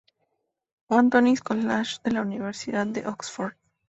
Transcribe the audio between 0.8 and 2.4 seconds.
Antony´s College de la